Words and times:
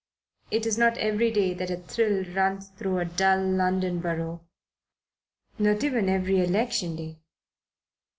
It 0.49 0.65
is 0.65 0.79
not 0.79 0.97
every 0.97 1.29
day 1.29 1.53
that 1.53 1.69
a 1.69 1.77
thrill 1.77 2.25
runs 2.33 2.69
through 2.69 2.97
a 2.97 3.05
dull 3.05 3.45
London 3.47 3.99
borough, 3.99 4.41
not 5.59 5.83
even 5.83 6.09
every 6.09 6.41
election 6.43 6.95
day. 6.95 7.19